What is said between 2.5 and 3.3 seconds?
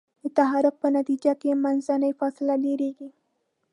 ډیریږي.